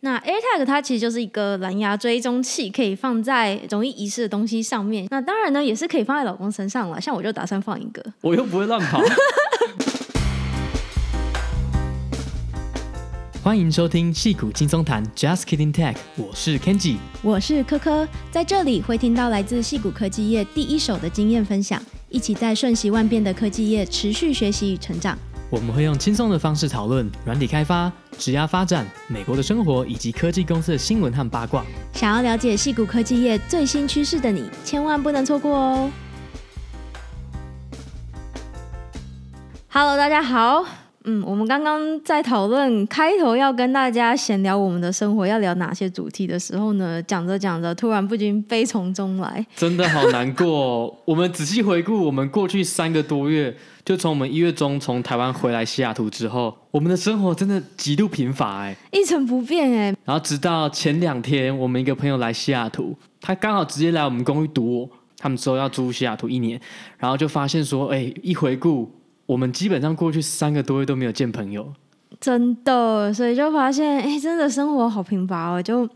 [0.00, 5.08] 那 AirTag 它其实就是一个蓝牙追踪器，可以放在容易遗失的东西上面。
[5.10, 7.00] 那当然呢，也是可以放在老公身上了。
[7.00, 9.02] 像我就打算放一个，我又不会乱跑。
[13.42, 25.18] 欢迎收听戏骨轻松谈，Just Kidding Tech，我是 Kenji，我是科科，在这里会听到来自戏骨科技业第一手的经验分享，一起在瞬息万变的科技业持续学习与成长。
[25.50, 31.64] 我们会用轻松的方式讨论软体开发、职涯发展、美国的生活以及科技公司的新闻和八卦。
[31.94, 35.90] 想要了解矽谷科技业最新趋势的你，千万不能错过哦
[39.70, 40.66] ！Hello，大家好。
[41.04, 50.94] 嗯，我们刚刚在讨论开头要跟大家闲聊我们的生活，要聊哪些主题的时候呢，讲着讲着，突然不禁悲从中来，真的好难过哦。
[51.04, 59.96] 我们仔细回顾我们过去三个多月，就从我们一月中从台湾回来西雅图之后，我们的生活真的极度贫乏哎，一成不变哎。
[60.04, 66.60] 然后直到前两天，我们一个朋友来西雅图，他刚好直接来我们公寓堵我，他们说要租西雅图一年，
[66.98, 68.90] 然后就发现说，哎，一回顾。
[69.28, 71.70] 我们基本上过去三个多月都没有见朋友，
[72.18, 75.86] 真的，所以就发现，哎，真的生活好贫乏哦，就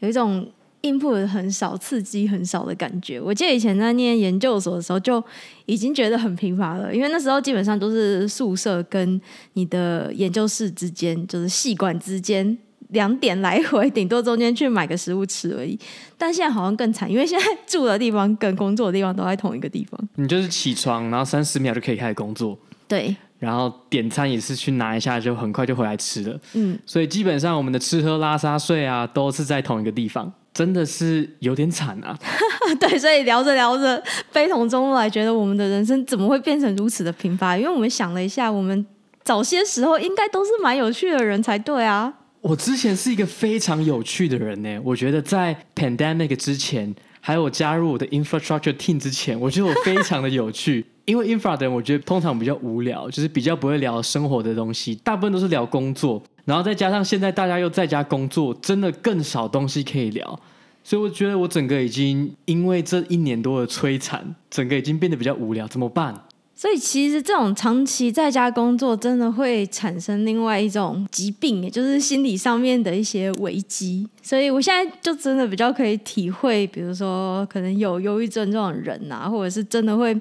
[0.00, 0.46] 有一种
[0.82, 3.18] input 很少、刺激很少的感觉。
[3.18, 5.24] 我记得以前在念研究所的时候就
[5.64, 9.18] 已经觉得很贫乏了，因为那时候基本上都是宿舍跟
[9.54, 15.78] 你的研究室之间，就是系馆之间两点来回，顶多中间去买个食物吃而已。
[16.18, 22.58] 但现在好像更惨，因为现在住的地方跟工作的地方都在同一个地方，你就是起床，然后三十秒就可以开始工作。
[22.92, 26.38] 对，然后点餐也是去拿一下，就很快就回来吃了。
[26.52, 32.14] 嗯，所以基本上我们的吃喝拉撒睡啊，都是在同一个地方，真的是有点惨啊。
[32.78, 37.56] 对，所以聊着聊着，悲从中来，觉得我们的人生怎么会变成如此的贫乏？
[37.56, 38.84] 因为我们想了一下，我们
[39.24, 42.12] 早些时候应该都是蛮有趣的人才对啊。
[42.42, 50.84] 我之前是一个非常有趣的人呢，我觉得在 pandemic 之前，还有我加入我的 infrastructure team 之前，我觉得我非常的有趣。
[51.04, 56.22] 因为 infra 的人，我觉得通常比较无聊，就是比较不会聊生活的东西，大部分都是聊工作。
[56.44, 60.38] 然后再加上现在大家又在家工作，真的更少东西可以聊。
[60.84, 66.14] 所以我觉得我整个已经因为这一年多的摧残，整个已经变得比较无聊，怎么办？
[66.54, 74.06] 所以其实这种长期在家工作，真的会产生另外一种疾病，也就是心理上面的一些危机。
[74.20, 80.16] 所以我现在就真的比较可以体会，比如说可能有忧郁症这种人啊，或者是真的会。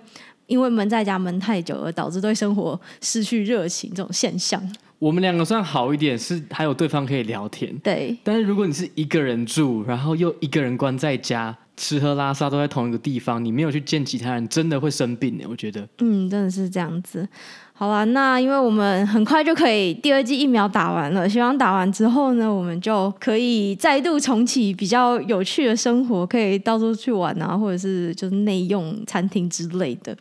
[0.51, 4.61] 因为闷在家闷太久，而导致对生活失去热情这种现象。
[4.99, 7.75] 我们两个算好一点，是还有对方可以聊天。
[7.79, 15.45] 对，但是如果你是一个人住，然后又一个人关在家，吃喝拉撒都在同一个地方，你没有去见其他人，真的会生病的。
[15.49, 17.27] 我觉得，嗯，真的是这样子。
[17.73, 30.15] 好啦，那因为我们很快就可以第二剂疫苗打完了，希望打完之后呢，我们就可以再度重启比较有趣的生活，可以到处去玩啊，或者是就是内用餐厅之类的。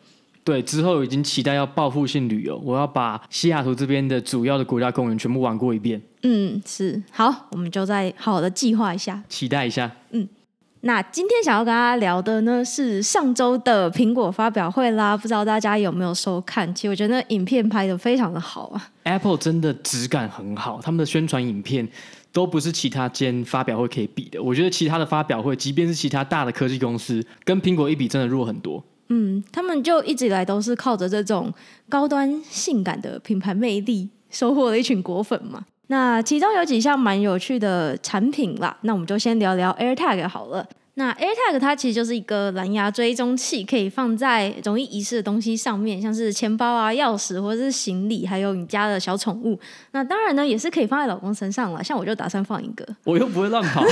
[0.50, 6.02] 对，之后已经期待要报复性旅游，我要把西雅图这边的主要的国家公园全部玩过一遍。
[6.24, 9.88] 嗯，是，好，我们就再好好的计划一下，期待一下。
[10.10, 10.28] 嗯，
[10.80, 16.74] 那今天想要跟大家聊的呢，是上周的苹果发表会啦，不知道大家有没有收看？
[16.74, 21.88] 其实我觉得那影片拍的非常的好啊，Apple 真的质感很好，他们的宣传影片
[22.32, 24.42] 都不是其他间发表会可以比的。
[24.42, 28.82] 我觉得其他的发表会，即便是其他大的科技公司，跟苹果一比，真的弱很多。
[29.10, 31.52] 嗯，他们就一直以来都是靠着这种
[31.88, 35.64] 高端性感的品牌魅力，收获了一群果粉嘛。
[35.88, 40.64] 那其中有几项蛮有趣的产品啦，那我们就先聊聊 AirTag 好了。
[41.00, 49.58] 那 AirTag 它其实就是一个蓝牙追踪器，可以放在容易遗失的东西上面，像是钱包啊、钥匙或者是行李，还有你家的小宠物。
[49.92, 51.82] 那当然呢，也是可以放在老公身上了。
[51.82, 53.82] 像我就打算放一个， 我又不会乱跑。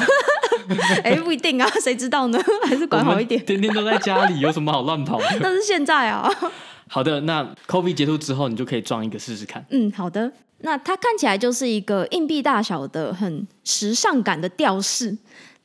[1.02, 2.38] 哎，不一定啊，谁知道呢？
[2.68, 3.42] 还是管好一点。
[3.46, 5.24] 天天都在家里，有什么好乱跑的？
[5.40, 6.30] 但是现在啊。
[6.88, 9.64] 好的，那 COVID 结束之后，你就可以装一个试试看。
[9.70, 10.30] 嗯，好的。
[10.60, 15.16] 那它看起来就是一个硬币大小的、很时尚感的吊饰。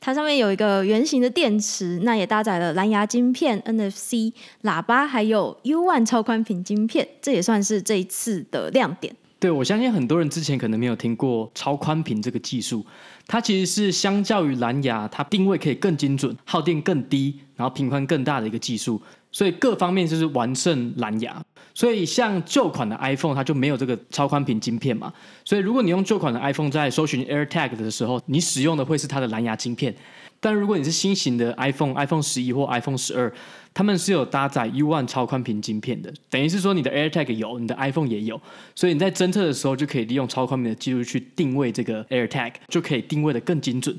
[0.04, 4.30] 它上面有一个圆形的电池，那也搭载了蓝牙晶片、NFC
[4.64, 9.16] 喇叭，还有 U One 超宽屏晶片，这也算是这一次的亮点。
[9.40, 12.84] 对，我相信很多人之前可能没有听过超宽屏这个技术，
[13.26, 19.00] 它其实是相较于蓝牙，它定位可以更精准、耗电更低，然后频宽更大的一个技术，
[19.32, 21.42] 所以各方面就是完胜蓝牙。
[21.76, 25.12] 所以像旧款的 iPhone，它就没有这个超宽频晶片嘛。
[25.44, 29.94] 所以如果你用旧款的 iPhone 在搜寻 AirTag 的时候，你使用的会是它的蓝牙晶片。
[30.44, 33.32] 但如果你是新型的 iPhone、iPhone 十一或 iPhone 十二，
[33.72, 38.38] 他们是有搭载 U1 超宽屏晶片的，等于是说你的 AirTag 有，你的 iPhone 也有，
[38.74, 43.98] 所以你在侦测的时候就可以利用超宽屏的技术去定位这个 AirTag，就可以定位得更精准。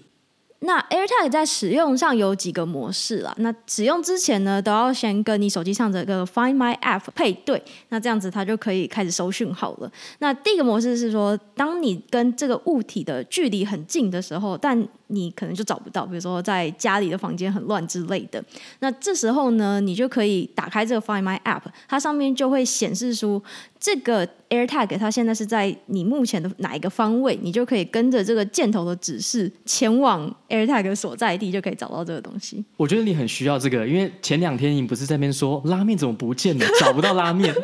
[0.60, 3.36] 那 AirTag 在使用上有几个模式啦。
[3.38, 9.92] 那使用之前呢，都要先跟你手机上这个 Find My App 配对，那这样子它就可以开始收讯号了。
[10.20, 18.44] 那第一个模式是说，当你跟这个物体的距离很近的时候，但你可能就找不到，比如说在家里的房间很乱之类的。
[18.80, 23.42] 那这时候呢，你就可以打开这个 Find My App，它上面就会显示出
[23.80, 32.64] 这个 AirTag 它现在是在你目前的哪一个方位，你就可以跟着这个箭头的指示前往 AirTag 所在地，就可以找到这个东西。
[32.78, 37.54] 我觉得你很需要这个，因为前两天你不是在那边说拉面怎么不见了，找不到拉面。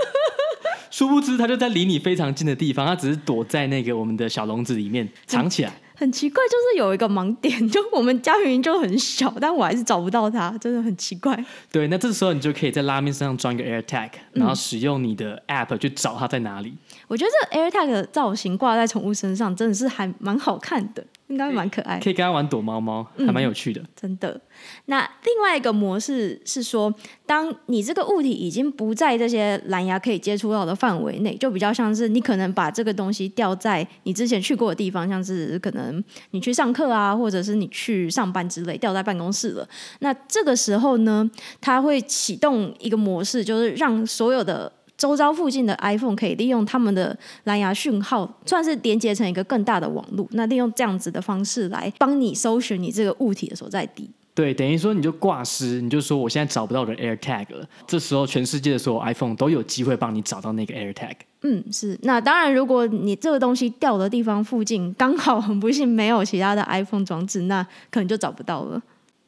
[0.91, 5.71] 殊不知，它就在离你非常近的地方，它只是躲在那个我们的小笼子里面藏起来。
[6.01, 11.45] 很，奇怪，就是有一个盲点，就我们家明明就很小，但我还是找不到它，真的很奇怪。
[11.71, 16.73] 对，那这时候你就可以在拉面身上装一个 AirTag，然后使用你的 App 去找它在哪里。
[17.11, 21.05] 我觉得这个 AirTag 的造型挂在宠物身上，真的是还蛮好看的。
[21.27, 23.81] 应该蛮可爱的，可以跟它玩躲猫猫，还蛮有趣的。
[23.81, 24.39] 嗯，真的。
[24.85, 26.93] 那另外一个模式是说，
[27.25, 39.67] 当你这个物体已经不在这些蓝牙可以接触到的范围内，就比较像是你可能把这个东西掉在你之前去过的地方，像是可能你去上课啊，或者是你去上班之类，掉在办公室了。
[39.99, 41.29] 那这个时候呢，
[41.61, 44.71] 它会启动一个模式，就是让所有的。
[45.01, 50.27] 周遭附近的 iPhone 可以利用他们的蓝牙讯号，算是连接成一个更大的网络。
[50.33, 54.07] 那利用这样子的方式来帮你搜寻你这个物体的所在地。
[54.35, 57.67] 对，等于说你就挂失，你就说我现在找不到我的 AirTag 了。
[57.87, 61.15] 这时候全世界的所有 iPhone 都有机会帮你找到那个 AirTag。
[61.41, 61.97] 嗯，是。
[62.03, 68.79] 那当然，如果你这个东西掉的地方附近刚好很 不幸没有其他的 iPhone 装置，那可能就找不到了。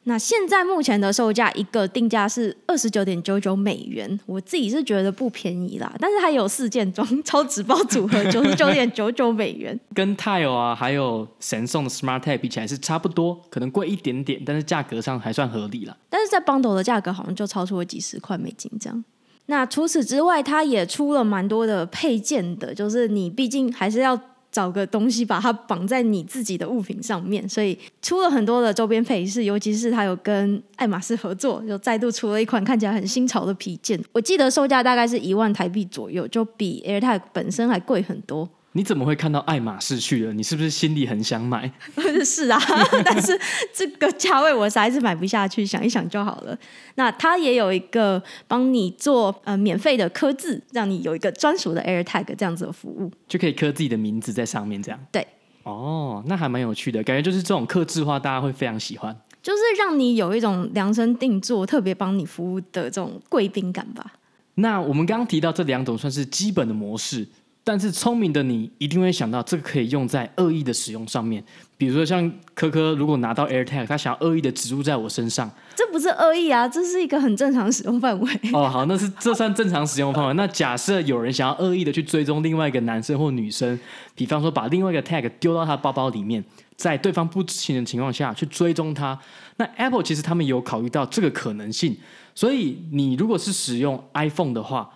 [0.06, 5.90] 那现在目前的售价一个定价是二十九点九九美元，我自己是觉得不便宜啦。
[5.98, 15.96] 但是它有四件装超值包组合， 九十九点九九美元，跟 Tile 啊还有神送的 Smart Tag 比起来是差不多，可能贵一点点，但是价格上还算合理啦。
[16.10, 19.04] 但是在 Bundle 的价格好像就超出了几十块美金这样。
[19.46, 24.20] 那除此之外，它也出了蛮多的配件的，就是你毕竟还是要。
[24.54, 34.00] 找个东西把它绑在你自己的物品上面，所以出了很多的周边配饰，尤其是它有跟爱马仕合作，又再度出了一款看起来很新潮的皮件。
[34.12, 38.48] 我记得售价大概是一万台币左右，就比 AirTag 本身还贵很多。
[38.76, 40.32] 你怎么会看到爱马仕去了？
[40.32, 41.72] 你是不是心里很想买？
[42.26, 42.60] 是啊，
[43.06, 43.40] 但是
[43.72, 46.58] 这个价位我实在是买不下去，想一想就好了。
[46.96, 54.98] 那它也有一个帮你做呃免费的刻字，让你有一个专属的 AirTag 这样子的服务，就可以刻自己的名字在上面，这样。
[55.12, 55.24] 对，
[55.62, 64.14] 哦，那还蛮有趣的，感觉就是这种刻字化，大家会非常喜欢，就是让你有一种量身定做、特别帮你服务的这种贵宾感吧。
[64.56, 67.28] 那我们刚刚提到这两种算是基本的模式。
[67.66, 71.42] 但是聪明的你一定会想到，这个可以用在恶意的使用上面。
[71.78, 78.30] 比如说像科科，如果拿到 AirTag，他想要恶意的植入在我身上，这不是恶意啊，这是一个很正常使用范围。
[78.52, 80.34] 哦，好，那是这算正常使用范围。
[80.36, 83.78] 那假设有人想要恶意的去追踪另外一个男生或女生，
[84.14, 86.44] 比方说把另外一个 tag 丢到他包包里面，
[86.76, 89.18] 在对方不知情的情况下去追踪他，
[89.56, 91.96] 那 Apple 其实他们有考虑到这个可能性。
[92.34, 94.90] 所以你如果是使用 iPhone 的话，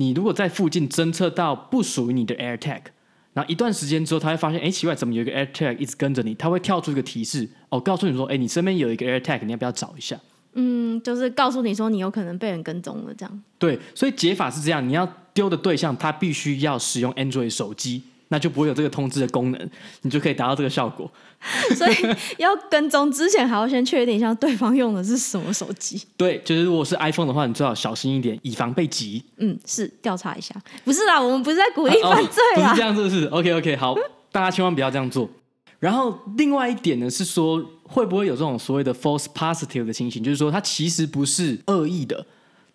[0.00, 2.80] 你如果在附近侦测到不属于你的 AirTag，
[3.34, 6.34] 然后一段时间之后，他会发现，哎，奇怪，怎么有一个 AirTag 一直跟着你？
[6.34, 10.18] 他会跳出一个提示，哦，告诉你说，哎，你身边有一个 AirTag，你要不要找一下？
[10.54, 13.42] 嗯，就是告诉你说，你有可能被人跟踪了，这样。
[13.58, 18.02] 对，所以解法是这样，你要丢的对象，他必须要使用 Android 手机。
[18.32, 19.70] 那就不会有这个通知的功能，
[20.02, 21.10] 你就可以达到这个效果。
[21.74, 21.94] 所以
[22.38, 26.00] 要跟踪之前，还要先确定一下对方用的是什么手机。
[26.16, 29.22] 对，就是如果是 iPhone 的话，你最好小心一点，以防被急。
[29.38, 30.54] 嗯，是调查一下。
[30.84, 32.70] 不是啦，我们不是在鼓励犯罪啊。
[32.70, 33.94] 哦、不是这样，是不是？OK OK，好，
[34.30, 35.28] 大家千万不要这样做。
[35.78, 42.24] 然后另外一点呢，是说会不会有这种所谓的 false positive 的情形，就是说它其实不是恶意的。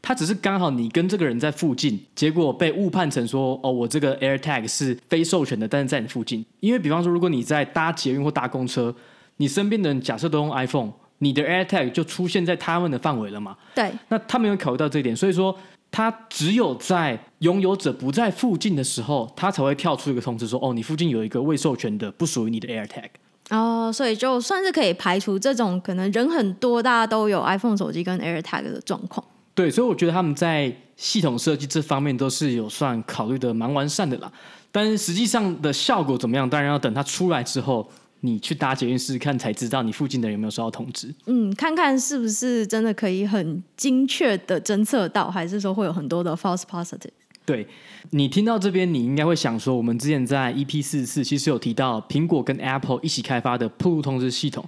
[0.06, 6.46] 他只是刚好你跟这个人在附近，结果被误判成说哦，我这个 AirTag 是非授权的，但是在你附近。
[6.60, 8.94] 因为比方说，如果你在搭捷运或搭公车，
[9.38, 13.58] 你身边的人假设都用 iPhone，你的 AirTag 就出现在他们的范围了嘛？
[13.74, 13.92] 对。
[14.10, 15.58] 那他没有考虑到这一点，所以说
[15.90, 23.10] 他只有在拥有者不在附近的时候，他才会跳出一个通知说哦，你附近有一个未授权的不属于你的 AirTag。
[23.50, 29.26] 哦，所以就算是可以排除这种可能人很多，大家都有 iPhone 手机跟 AirTag 的状况。
[29.56, 34.32] 对，所以我觉得他们在系统设计这方面都是有算考虑的蛮完善的啦。
[34.72, 41.14] 但是实际上的效果怎么样，当然要等它出来之后，你去搭捷运试试看，才知道你附近的人有没有收到通知。
[41.28, 47.12] 嗯，看看是不是真的可以很精确的侦测到，还是说会有很多的 false positive。
[47.46, 47.66] 对，
[48.10, 54.68] 你听到这边，你应该会想说，我们之前在 EP 四十四其实有提到苹果跟 Apple 一起开发的铺路通知系统，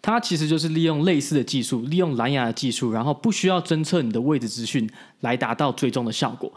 [0.00, 4.88] 它其实就是利用类似的技术，利用蓝牙的技术，然后不需要侦测你的位置资讯
[5.20, 6.52] 来达到追踪的效果。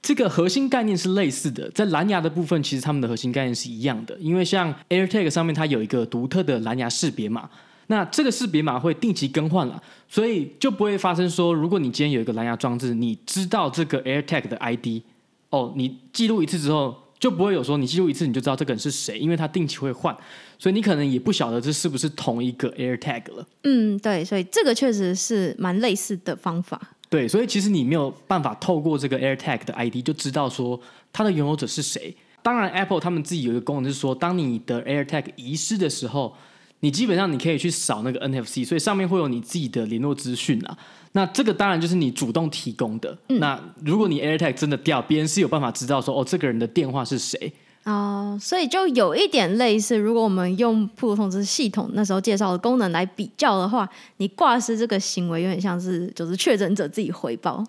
[0.00, 7.48] 这个核心概念是类似的，在蓝牙的部分，其实他们的核心概念是一样的，因为像 AirTag 上面它有一个独特的蓝牙识别码，
[7.86, 15.02] 那这个识别码会定期更换了，所以就不会发生说，如果你今天有一个蓝牙装置，你知道这个 AirTag 的 ID。
[15.50, 16.94] 哦，你记录一次之后
[17.24, 20.14] 就不会有说你记录一次你就知道这个人是谁，因为他定期会换，
[20.58, 23.46] 所以你可能也不晓得这是不是同一个 AirTag 了。
[23.62, 26.78] 嗯，对，所以这个确实是蛮类似的方法。
[27.08, 30.78] 对，所以其实你没有办法透过这个 AirTag 的 ID 就知道说
[31.14, 32.14] 它的拥有者是谁。
[32.42, 36.36] 当然，Apple 他们自己有一个功能，就是说当你的 AirTag 遗失的时候，
[36.80, 40.76] 你基本上你可以去扫那个 NFC，所以上面会有你自己的联络资讯啊。
[41.16, 43.16] 那这个当然就是你主动提供的。
[43.28, 47.52] 嗯、那如果你 AirTag 真的掉，别人是有办法知道说哦，这个人的电话是谁
[47.84, 48.36] 哦。
[48.40, 57.64] 所以就有一点类似，如果我们用暴露通知系统那时候介绍的功能来比较的话，你挂失这个行为有点像是就是确诊者自己回报。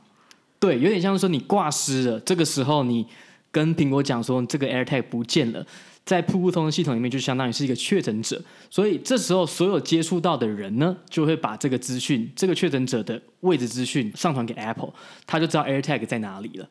[0.59, 3.05] 对，有点像是说你挂失了，这个时候你
[3.51, 5.63] 跟苹果讲说这个 AirTag 不见了。
[6.05, 14.93] 在瀑布通的系统里面，就相当于是一个确诊者，所以这时候所有接触到的人呢，就会把这个资讯，这个确诊者的位置资讯上传给 Apple，
[15.25, 16.69] 他就知道 AirTag 在哪里了。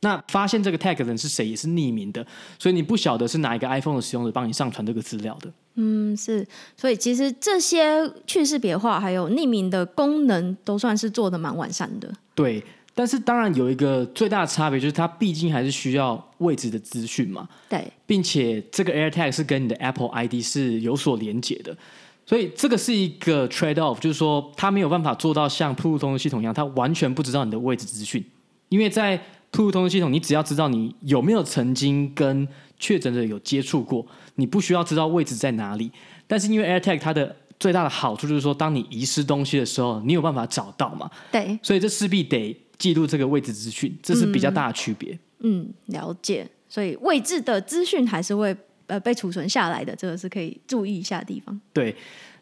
[0.00, 2.26] 那发现这个 tag 的人是谁，也是匿名的，
[2.58, 5.50] 所以你不晓得是哪一个 iPhone 的使用者帮你上传这个资料的。
[5.76, 12.12] 嗯，是，所以其实这些去识别化还有匿名的功能，都算是做的蛮完善的。
[12.34, 12.62] 对。
[12.96, 17.48] 但是当然有一个最大的差别，就是它毕竟还是需要位置的资讯嘛。
[17.68, 21.76] 对，并且这个 AirTag 是跟你的 Apple ID 是有所连接的，
[22.24, 28.24] 所以这个是一个 trade off，就是说它没有办法做到像暴露通的系统一样，它完全不知道你的位置资讯。
[28.68, 29.16] 因为在
[29.50, 32.46] 暴露通的系统，你只要知道你有没有曾经跟
[32.78, 35.90] 确诊者有接触过，你不需要知道位置在哪里。
[36.28, 41.10] 但是因为 AirTag 它的最大的好处就是说，当你遗失东西的时候，你有办法找到嘛。
[41.32, 42.56] 对，所以这势必得。
[42.78, 45.18] 记录这个位置资讯，这是比较大的区别。
[45.40, 46.46] 嗯，了解。
[46.68, 51.60] 所以位置的资讯还是会呃被储存下来的，这个是可以注意一下的地方。
[51.72, 51.94] 对。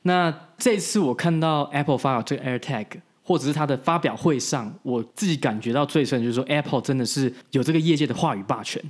[0.02, 2.86] 那这次我看到 Apple 发表这个 AirTag，
[3.22, 8.82] 或者是它的发表会上，我自己感觉到最深就是说，Apple 真的是有这个业界的话语霸权。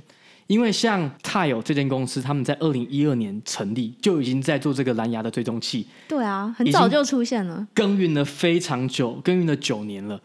[0.47, 5.87] 因为像 Tile 这间公司，他们在二零一二年成立，就已经在做这个蓝牙的追踪器。
[6.07, 10.19] 对啊，很早就出现了，耕耘了非常久，耕耘了九年了。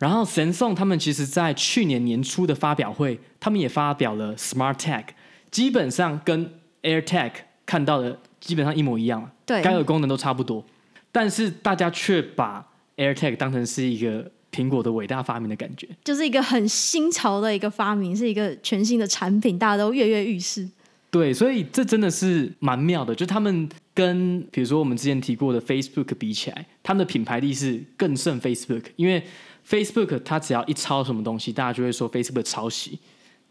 [0.00, 5.04] 然后，Samsung 他们其实，在去年年初的发表会，他们也发表了 Smart Tag，
[5.50, 6.50] 基本上跟
[6.82, 7.32] AirTag
[7.66, 10.64] 看到的基本上一模一样，对，该有功能都差不多。
[11.12, 12.66] 但是大家却把
[12.96, 20.66] AirTag 当成是一个苹果的伟大发明的感觉，就是一个很新潮的一个发明，是一个全新的产品，大家都跃跃欲试。
[21.10, 29.22] 对，所以这真的是蛮妙的，就他们跟比如说我们之前提过的 Facebook 比起来，他们的品牌力是更胜 Facebook，因为
[29.68, 32.98] Facebook 它只要一抄什么东西，大家就会说 Facebook 抄袭。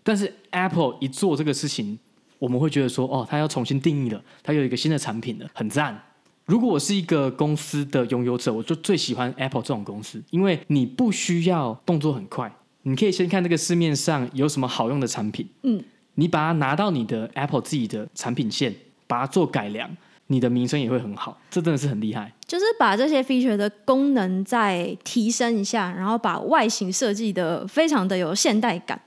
[0.04, 1.98] 但是 Apple 一做这个事情，
[2.38, 6.02] 我们会觉得说，哦，它要重新定义了，它有一个新的产品了，很赞。
[6.46, 12.52] 如果我是一个公司的拥有者，我就最喜欢 Apple 这种公司，因为你不需要动作很快，
[12.84, 15.84] 你可以先看这个市面上有什么好用的产品，嗯，
[16.16, 18.74] 你把它拿到你的 Apple 自己的产品线，
[19.06, 19.96] 把它做改良。
[20.32, 22.32] 你的名声也会很好，这真的是很厉害。
[22.50, 29.00] 就是把这些 feature 的功能再提升一下，然后把外形设计的非常的有现代感。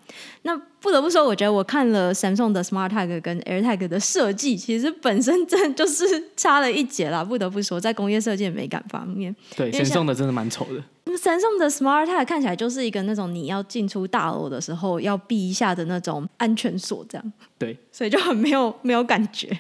[0.43, 6.05] 那不得不说，我觉得我看了 Samsung 的 Smart Tag 跟 AirTag 的设计，其实本身真就是
[6.37, 7.25] 差了一截啦。
[7.25, 10.81] 不得不说，在工业设计美感方面，对 Samsung 的真的蛮丑的。
[11.17, 17.33] Samsung 的 Smart Tag 看起来就是一个那种你要进出大楼的时候要避一下的那种安全锁，这样。
[17.59, 19.51] 对，所以就很没有没有感觉。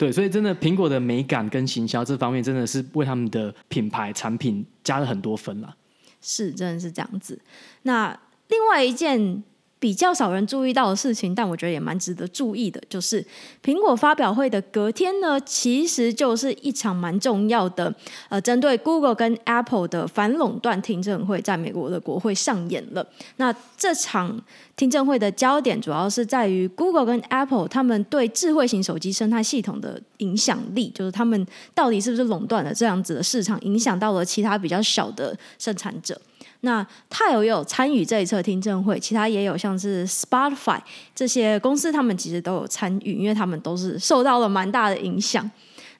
[0.00, 5.76] 对，所以真的，苹果的美感跟行销这方面，真的是为他们的品牌产品加了很多分了。
[6.22, 7.38] 是，真的是这样子。
[7.82, 9.42] 那另外一件。
[9.80, 13.24] 比较少人注意到的事情，但我觉得也蛮值得注意的，就是
[13.64, 17.92] 苹果发表会的隔天呢，其实就是一场蛮重要的，
[18.28, 23.04] 呃，针对 Google 跟 Apple 的反垄断听证会，在美国的国会上演了。
[23.36, 24.38] 那这场
[24.76, 36.20] 听证会的焦点主要是在于 Google 跟 Apple 他们对智慧型手机生态系统的影响力，就是他们到底是不是垄断了这样子的市场，影响到了其他比较小的生产者。
[36.62, 40.78] 那他有有参与这一次听证会，其他也有像是 Spotify
[41.14, 45.50] 这些公司，他们其实都有参与，因为他们都是受到了蛮大的影响。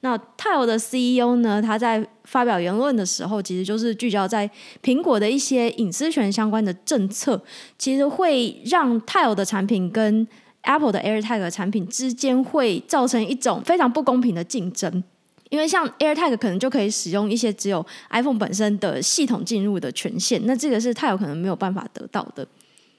[0.01, 4.49] 那 Tile 的 CEO 呢，他在发表言论的时候，其实就是聚焦在
[4.83, 7.39] 苹果的一些隐私权相关的政策，
[7.77, 10.27] 其实会让 Tile 的产品跟
[10.61, 15.03] Apple 的 AirTag 产品之间会造成一种非常不公平的竞争。
[15.51, 22.47] 因为像 AirTag 可能就可以使用一些只有 iPhone 本身的系统进入的权限，那这个是 Tile 可能没有办法得到的。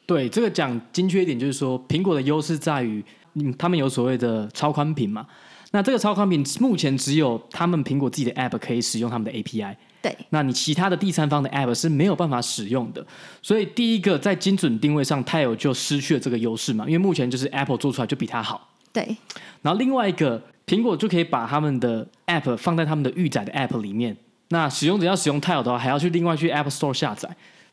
[0.04, 3.02] 对，这个讲精确一点，就是说苹果的优势在于，
[3.34, 5.26] 嗯，他们有所谓的超宽屏嘛。
[5.70, 9.74] 那这个超宽屏目前只有他们苹果自己的 App 可以使用他们的 API。
[10.02, 13.02] 对，那你其他的第三方的 App 是没有办法使用的。
[13.40, 18.68] 所以第一个在精准定位上，Tile 就失去了这个优势嘛，因为目前就是 Apple 做出来就比它好。
[18.92, 19.16] 对，
[19.62, 20.42] 然后另外一个。
[20.66, 24.16] 苹果就可以把他们的 App 放在他们的预载的 App 里面。
[24.48, 27.28] 那使用者要使用 Tile 的话，还要去另外去 App Store 下载，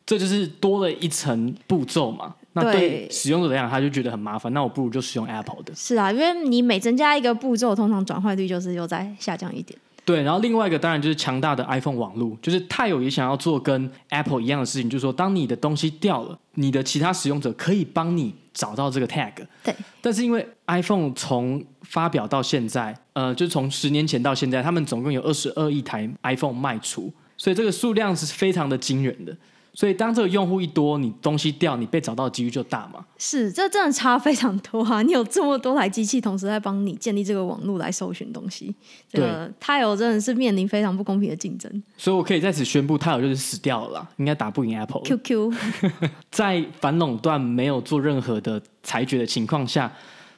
[0.06, 2.36] 这就是多了一层步骤嘛。
[2.54, 4.52] 那对使用者来讲，他就觉得很麻烦。
[4.54, 5.74] 那我不如就使用 Apple 的。
[5.76, 9.78] 是啊，因为你每增加一个步骤，通常转换率就是又再下降一点。
[10.04, 19.34] 对，然后另外一个当然就是强大的 iPhone 网络，就是 Tile 也想要做跟 Apple 一样的事情，就是说当你的东西掉了，你的其他使用者可以帮你找到这个 tag。
[19.64, 19.74] 对。
[20.02, 29.36] 但是因为 iPhone 从发表到现在，呃，就是从十年前到现在，他们总共有二十二亿台 iPhone 卖出，所以这个数量是非常的惊人的。
[29.80, 33.00] 所以当这个用户一多，你东西掉，你被找到的几率就大嘛。
[33.18, 35.02] 是，这真的差非常多啊！
[35.02, 38.76] 你有这么多台机器同时在帮你建立这个网络来搜寻东西，
[39.10, 41.72] 这个 Tile 真的是面临非常不公平的竞争。
[41.96, 45.02] 所以我可以在此宣布，Tile 就是死掉了啦，应该打不赢 Apple。
[45.04, 45.54] QQ
[46.30, 49.90] 在反垄断没有做任何的裁决的情况下，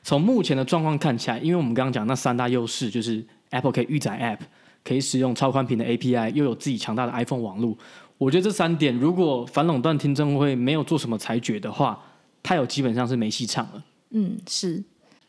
[0.03, 4.45] 从目前的状况看起来，因为我们刚刚讲那三大优势，就是 Apple 可以预载 App，
[4.87, 7.75] 可以使用超宽屏的 API，又有自己强大的 iPhone 网络。
[8.21, 11.99] 我觉得这三点，如果反垄断听证会没有做什么裁决的话，
[12.43, 13.83] 它有基本上是没戏唱了。
[14.11, 14.83] 嗯，是。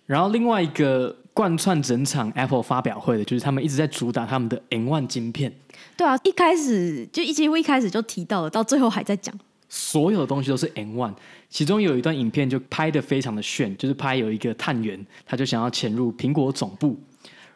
[0.04, 5.50] 然后另外一个贯穿整场 Apple 发表会的，就是他们一直在主打他们的 M1 晶片。
[5.96, 9.34] 对啊，一开始就一几乎一开始就提到了，到最后还在讲。
[9.70, 11.14] 所有的东西都是 N 1
[11.48, 17.00] 其中有一段影片就拍的非常的炫，就是拍有一个探员，他就想要潜入苹果总部，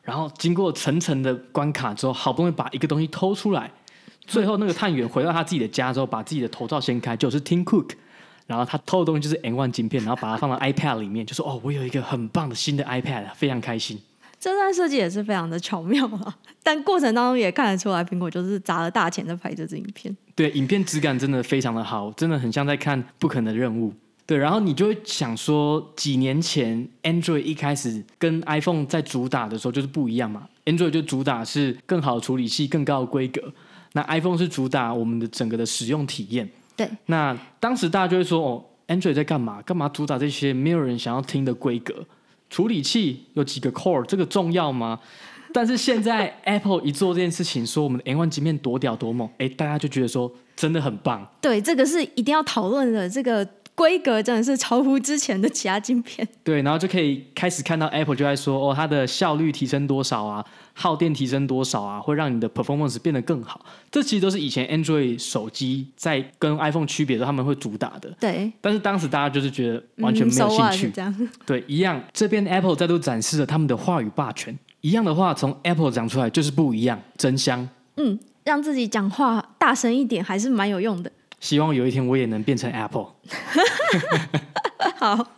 [0.00, 3.70] 然后经过层层的关卡之后，好不容易把一个东西偷出来。
[4.26, 7.90] 最后，那个探员回到他自己的家之后，把自己的头罩掀开，就是 Tim Cook，
[8.46, 13.98] 然后他偷的东西就是 M1 晶片，然后把它放到 iPad 里面，就说：“哦，我有一个很棒的新的 iPad，非常开心。”
[14.38, 20.14] 这段设计也是非常的巧妙啊， 但过程当中也看得出来，苹果就是砸了大钱在拍这支影片。
[20.34, 23.92] 对，影片质感真的非常的好，真的很像在看不可能的任务。
[24.26, 33.40] 对，然后你就会想说，几年前 Android 一开始跟 iPhone 在主打的时候就是不一样嘛，Android 就主打是更好的处理器、更高的规格。
[33.96, 36.86] 那 iPhone 是主打我们的整个的使用体验，对。
[37.06, 39.62] 那当时大家就会说，哦，Android 在干嘛？
[39.62, 42.04] 干嘛主打这些没有人想要听的规格？
[42.50, 45.00] 处理器有几个 Core，这个重要吗？
[45.54, 51.26] 但是现在 Apple 一做这件事情，说我们的 M1 晶片多屌多猛，哎，大家就觉得说真的很棒。
[51.40, 56.26] 对，这个是一定要讨论的，这个规格真的是超乎之前的其他晶片。
[56.42, 60.44] 对，然后就可以开始看到 Apple 就在说，哦，它的效率提升多少啊？
[60.72, 62.00] 耗电提升多少啊？
[62.00, 63.64] 会让你的 performance 变得更好。
[63.90, 68.10] 这其实都是以前 Android 手机在跟 iPhone 区别的时候，他们会主打的。
[68.18, 68.50] 对。
[68.60, 70.86] 但是当时大家就是觉得完全没有兴趣。
[70.88, 71.28] 嗯、这样。
[71.46, 72.02] 对，一样。
[72.12, 74.58] 这边 Apple 再度展示了他们的话语霸权。
[74.80, 77.68] 一样的话从 Apple 讲出来就是不一样，真香。
[77.96, 81.10] 嗯，让自己讲话大声一点还是蛮有用的。
[81.40, 83.08] 希望有一天我也能变成 Apple。
[84.96, 85.32] 好。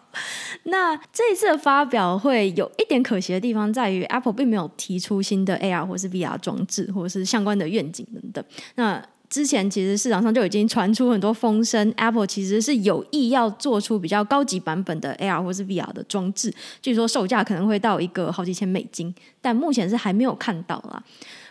[0.64, 8.44] 那这一次的发表会有一点可惜的地方，在于 Apple 并没有提出新的 AR 或是 VR 装置，或者是相关的愿景等等。
[8.74, 21.02] 那之前其实市场上就已经传出很多风声，Apple 其实是有意要做出比较高级版本的 AR 或是 VR 的装置，据说售价可能会到一个好几千美金，但目前是还没有看到啦。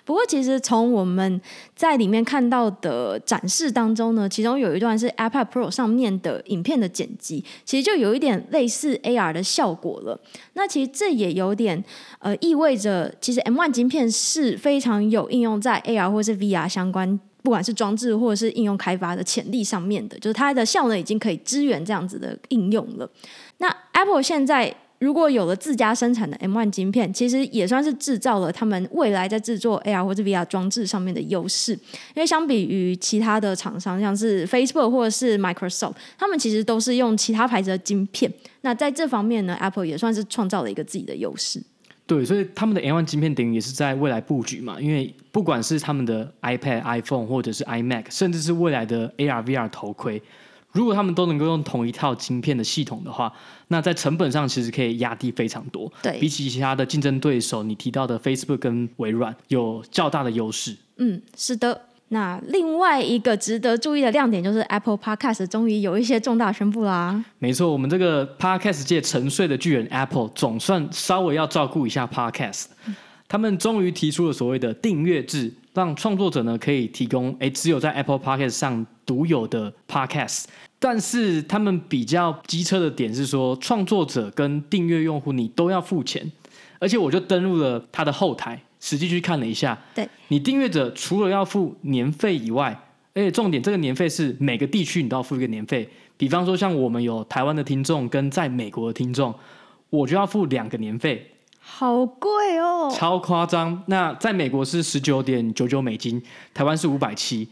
[0.07, 1.41] 不过，其实从我们
[1.75, 10.17] 在里面看到的展示当中呢，其中有一段是 iPad Pro 上面的影片的剪辑，其实就有一点类似 AR 的效果了。
[10.53, 11.83] 那其实这也有点
[12.19, 23.09] 呃意味着，其实 M1 晶片是非常有应用在 AR 或是 VR 相关，不管是装置或者是应用开发的潜力上面的，就是它的效能已经可以支援这样子的应用了。
[23.57, 24.73] 那 Apple 现在。
[24.99, 31.73] 如果有了自家生产的 M1 晶片，其实也算是制造了他们未来在制作 AR 或者 VR 装置上面的优势。
[31.73, 38.31] 因为相比于其他的厂商，像是 Facebook 或者是 Microsoft，他们其实都是用其他牌子的晶片。
[38.61, 41.61] 那在这方面呢，Apple 也算是创造了一个自己的优势。
[42.07, 44.81] 对，所以他们的 M1 晶片等于也是在未来布局嘛。
[44.81, 50.19] 因为不管是他们的 iPad、iPhone 或者是 iMac，甚至是未来的 AR、VR 头盔。
[50.77, 53.33] 如果他们都能够用同一套晶片的系统的话，
[53.69, 55.91] 那在成本上其实可以压低非常多。
[56.03, 60.77] 对，比起其他的竞争对手，你提到的 Facebook 跟微软有较大的优势。
[60.97, 61.81] 嗯，是的。
[62.09, 67.21] 那另外一个值得注意的亮点就是 Apple Podcast 终于有一些重大宣布啦。
[67.37, 72.67] 没错，我们这个 Podcast 界沉睡的巨人 Apple 总算稍微要照顾一下 Podcast，
[73.27, 80.45] 他们终于提出了所谓的订阅制，让创作者呢可以提供诶只有在 Apple Podcast 上独有的 Podcast。
[80.79, 86.31] 但是他们比较机车的点是说，创作者跟订阅用户你都要付钱，
[86.79, 88.61] 而且我就登录了他的后台。
[88.79, 92.79] 实际去看了一下，对，你订阅者除了要付年费以外，
[93.15, 95.89] 而且重点这个年费是每个地区你都要付一个年费。
[96.15, 99.33] 比方说像我们有台湾的听众跟在美国的听众，
[99.89, 101.27] 我就要付两个年费，
[101.69, 103.83] 好贵哦，超夸张。
[103.87, 106.19] 那在美国是十九点九九美金，
[106.53, 107.47] 台湾是五百七。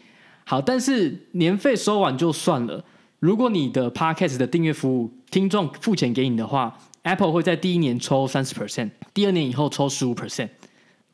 [0.45, 2.84] 好，但是年费收完就算了。
[3.19, 10.49] 如果你的 Podcast 的订阅服务听众付钱给你的话，Apple 会在第一年抽三十 percent，第二年以后抽十五 percent。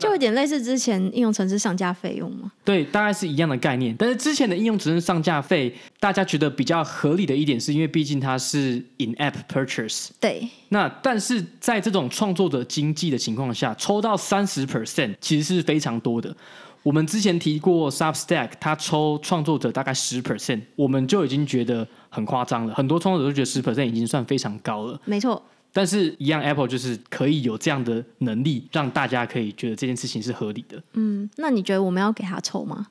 [0.02, 2.52] 就有点类似之前应用程式上架费用吗？
[2.66, 3.96] 对，大概是一样的概念。
[3.98, 10.10] 但是之前的应用程式上架费，大家觉得比较合理的一点，是因为毕竟它是 in-app purchase。
[10.20, 10.48] 对。
[10.70, 16.36] 那但是在这种创作者经济的情况下，抽到三十 percent 其实是非常多的。
[16.84, 22.74] 我们之前提过 Substack，它抽创作者大概十 percent，我们就已经觉得很夸张了。
[22.74, 25.00] 很多创作者都觉得十 percent 已经算非常高了。
[25.06, 25.40] 没错。
[25.74, 30.82] 但是，一样，Apple 就是可以有这样的能力，让大家可以觉得这件事情是合理的。
[30.94, 32.88] 嗯，那你觉得我们要给他抽吗？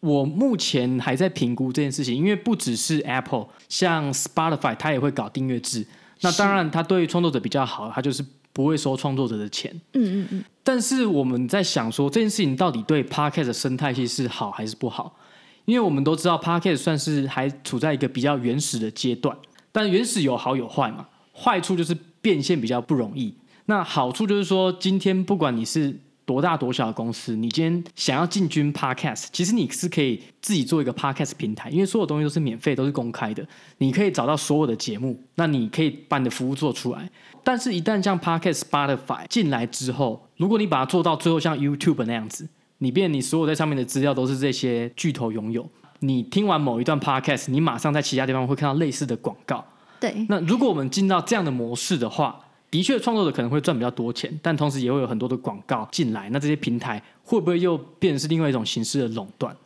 [0.00, 5.86] 我目前还在评估这件事情，因为不只是 Apple，像 Spotify 它也会搞订阅制。
[6.20, 9.72] 那当然，它对创作者比较好，它就是不会收创作者的钱。
[9.92, 10.44] 嗯嗯嗯。
[10.64, 15.16] 但是我们在想说，这件事情到底对 Podcast 的生态系是好还是不好？
[15.64, 19.36] 因为我们都知道 Podcast 算是还处在一个比较原始的阶段，
[19.70, 21.06] 但原始有好有坏嘛。
[21.32, 23.34] 坏处就是变现比较不容易，
[23.66, 33.46] 那好处就是说，今天不管你是多大多小的公司，你今天想要进军 Podcast，其实你是可以自己做一个 Podcast 平台，因为所有东西都是免费，都是公开的，
[33.78, 37.10] 你可以找到所有的节目，那你可以把你的服务做出来。
[37.42, 42.46] 但是，一旦像 Podcast Spotify 进来之后，如果你把它做到最后像 YouTube 那样子，
[42.78, 45.66] 你变你所有在上面的资料都是这些巨头拥有，
[46.00, 49.64] 你听完某一段 Podcast，你马上在其他地方会看到类似的广告。
[50.00, 52.38] 对，那如果我们进到这样的模式的话，
[52.70, 56.28] 的确创作者可能会赚比较多钱，但同时也会有很多的广告进来。
[56.30, 59.56] 那这些平台会不会又变成是另外一种形式的垄断？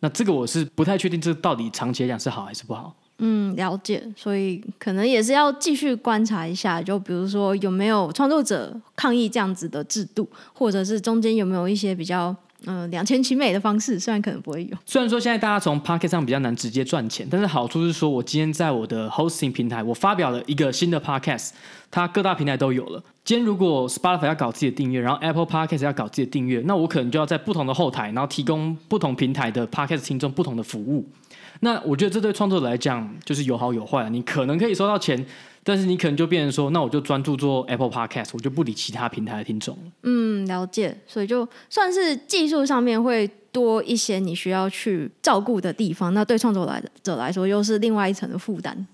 [0.00, 2.94] 那这个我是不太确定，这到底长期来讲是好还是不好？
[3.18, 4.02] 嗯，了解。
[4.16, 12.34] 所以可能也是要继续观察一下，就比如说有没有创作者抗议这样子的制度，或者是中间有没有一些比较。
[12.66, 14.76] 嗯、两全其美的方式，虽然可能不会有。
[14.84, 21.50] 虽然说现在大家从 Podcast 上比较难直接赚钱，但是好处是说，我今天在我的 Hosting 平台，我发表了一个新的 Podcast，
[21.90, 23.02] 它各大平台都有了。
[23.24, 31.08] 今天如果 Spotify 要搞自己的订阅，然后 Apple Podcast 要搞自己的订阅，那我可能就要在不同的后台，然后提供不同平台的 Podcast 听众不同的服务。
[31.60, 34.08] 那我觉得这对创作者来讲就是有好有坏。
[34.10, 35.24] 你可能可以收到钱。
[35.68, 39.76] 但是你可能就变成说，那我就专注做 Apple Podcast，我就不理其他平台的听众。
[40.02, 40.96] 嗯，了解。
[41.06, 48.86] 所以就算是技术上面会多一些你需要去照顾的地方，那对创作来者来说又是另外一层的负担。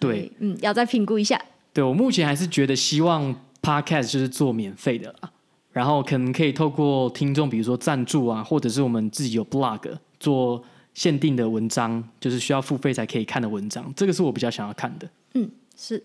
[0.00, 1.38] 对，嗯，要再评估一下。
[1.74, 5.30] 对，我目前还是觉得希望 Podcast 就是做免费的啦，
[5.70, 9.82] 然后可能可以透过听众，比如说赞助啊，或者是我们自己有 blog
[10.18, 10.64] 做
[10.94, 15.06] 限定的文章，就是需要付费才可以看的文章，这个是我比较想要看的。
[15.34, 16.02] 嗯，是。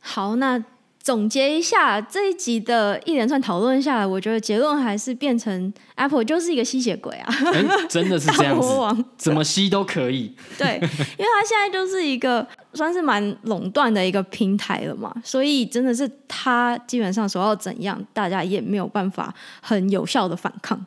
[0.00, 0.62] 好，那
[1.02, 7.34] 总结一下这一集的一连串讨论下来，我觉得结论还是变成 Apple 就是一个吸血鬼啊！
[7.52, 8.68] 欸、真的是这样子，
[9.16, 10.34] 怎么吸都可以。
[10.58, 20.84] 对，因为它现在就是一个算是蛮垄断的一个平台了嘛，所以真的是它基本上说要怎样，大家也没有办法很有效的反抗。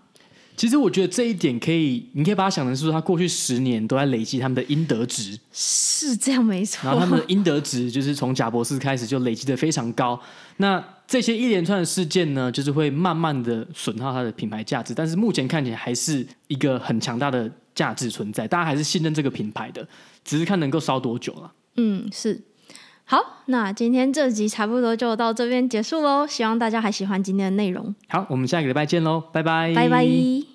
[0.55, 6.87] 其实我觉得这一点可以，你可以把它想成是说，他过去十年都在累积他们的应得值，是这样没错。
[6.87, 10.19] 然后他们的应得值就是从贾博士开始就累积的非常高。
[10.57, 19.87] 那这些一连串的事件呢，就是会慢慢的损耗它的品牌价值，但是目前看起来还是一个很强大的价值存在，大家还是信任这个品牌的，
[20.23, 21.51] 只是看能够烧多久了。
[21.77, 22.39] 嗯，是。
[23.05, 26.25] 好，那今天这集差不多就到这边结束喽。
[26.25, 27.93] 希望大家还喜欢今天的内容。
[28.07, 30.52] 好，我们下个礼拜见喽，拜拜，拜拜。